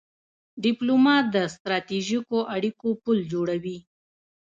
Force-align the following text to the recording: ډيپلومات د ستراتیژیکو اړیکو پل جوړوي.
ډيپلومات 0.63 1.25
د 1.35 1.37
ستراتیژیکو 1.55 2.37
اړیکو 2.55 2.87
پل 3.03 3.17
جوړوي. 3.31 3.77